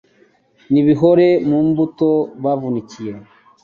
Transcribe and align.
n’ibihore 0.71 1.27
mu 1.47 1.59
mbuto 1.67 2.09
bavunikiye 2.43 3.13